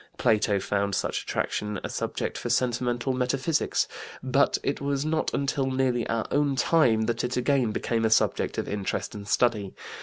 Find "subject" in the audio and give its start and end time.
1.91-2.35, 8.09-8.57